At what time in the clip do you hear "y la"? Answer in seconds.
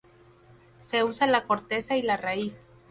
1.95-2.17